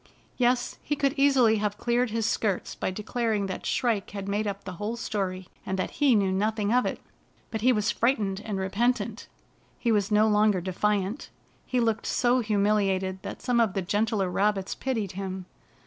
Yes, 0.35 0.79
he 0.81 0.95
could 0.95 1.13
easily 1.15 1.57
have 1.57 1.77
cleared 1.77 2.09
his 2.09 2.25
skirts 2.25 2.73
by 2.73 2.89
declar 2.89 3.33
ing 3.35 3.45
that 3.45 3.67
Shrike 3.67 4.09
had 4.09 4.27
made 4.27 4.47
up 4.47 4.63
the 4.63 4.71
whole 4.81 4.95
story, 4.97 5.47
and 5.63 5.77
that 5.77 5.91
he 6.01 6.15
knew 6.15 6.31
nothing 6.31 6.73
of 6.73 6.87
it. 6.87 6.99
But 7.51 7.61
he 7.61 7.71
was 7.71 7.91
frightened 7.91 8.41
and 8.43 8.57
repentant. 8.57 9.27
He 9.77 9.91
was 9.91 10.09
no 10.09 10.27
longer 10.27 10.59
defiant. 10.59 11.29
He 11.67 11.79
looked 11.79 12.07
so 12.07 12.39
humiliated 12.39 13.21
that 13.21 13.43
some 13.43 13.59
of 13.59 13.73
the 13.73 13.83
gentler 13.83 14.27
rabbits 14.31 14.73
pitied 14.73 15.11
him. 15.11 15.45